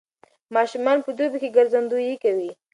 ماشومان 0.55 0.97
په 1.05 1.11
دوبي 1.17 1.37
کې 1.41 1.53
ګرځندويي 1.57 2.15
کوي. 2.23 2.51